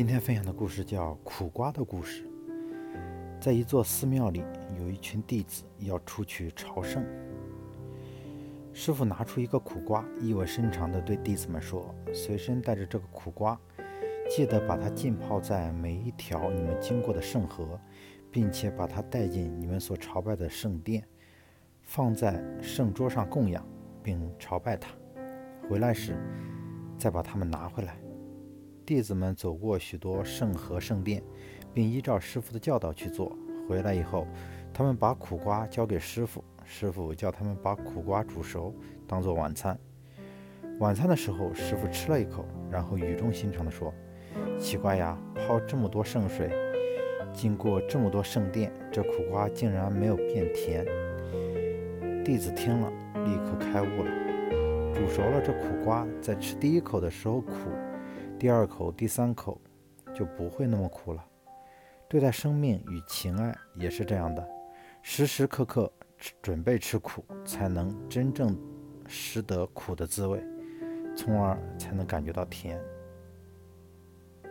[0.00, 2.24] 今天分享的故事叫《苦瓜的故事》。
[3.38, 4.42] 在一座寺庙里，
[4.78, 7.04] 有一群弟子要出去朝圣。
[8.72, 13.60] 师傅拿出一个苦瓜，意味深长地对弟子们说：“随身带着这个苦瓜，
[14.30, 17.78] 记得把它浸泡在每一条你们经过的圣河，
[18.30, 21.04] 并且把它带进你们所朝拜的圣殿，
[21.82, 23.62] 放在圣桌上供养，
[24.02, 24.90] 并朝拜它。
[25.68, 26.16] 回来时，
[26.96, 27.98] 再把它们拿回来。”
[28.90, 31.22] 弟子们走过许多圣河圣殿，
[31.72, 33.38] 并依照师傅的教导去做。
[33.68, 34.26] 回来以后，
[34.74, 38.74] 他们把苦瓜交给师傅，师傅叫他们把苦瓜煮熟，
[39.06, 39.78] 当做晚餐。
[40.80, 43.94] 晚餐的时候，师傅吃了一口，然后语重心长地说
[44.58, 46.50] ：“奇怪呀，泡这么多圣水，
[47.32, 50.84] 经过这么多圣殿，这苦瓜竟然没有变甜。”
[52.26, 52.90] 弟子听了，
[53.24, 54.10] 立刻开悟了。
[54.92, 57.52] 煮熟了这苦瓜，在吃第一口的时候苦。
[58.40, 59.60] 第二口、第三口
[60.14, 61.22] 就不会那么苦了。
[62.08, 64.48] 对待生命与情爱也是这样的，
[65.02, 65.92] 时时刻刻
[66.40, 68.58] 准备吃苦，才能真正
[69.06, 70.42] 识得苦的滋味，
[71.14, 72.80] 从而才能感觉到甜。